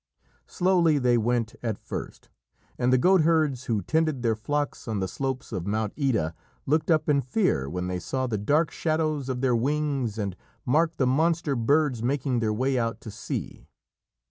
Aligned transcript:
Slowly 0.47 0.97
they 0.97 1.15
went 1.15 1.53
at 1.61 1.77
first, 1.77 2.29
and 2.79 2.91
the 2.91 2.97
goat 2.97 3.21
herds 3.21 3.65
who 3.65 3.83
tended 3.83 4.23
their 4.23 4.35
flocks 4.35 4.87
on 4.87 4.99
the 4.99 5.07
slopes 5.07 5.51
of 5.51 5.67
Mount 5.67 5.93
Ida 5.95 6.33
looked 6.65 6.89
up 6.89 7.07
in 7.07 7.21
fear 7.21 7.69
when 7.69 7.85
they 7.87 7.99
saw 7.99 8.25
the 8.25 8.39
dark 8.39 8.71
shadows 8.71 9.29
of 9.29 9.41
their 9.41 9.55
wings 9.55 10.17
and 10.17 10.35
marked 10.65 10.97
the 10.97 11.05
monster 11.05 11.55
birds 11.55 12.01
making 12.01 12.39
their 12.39 12.49
way 12.51 12.79
out 12.79 12.99
to 13.01 13.11
sea. 13.11 13.67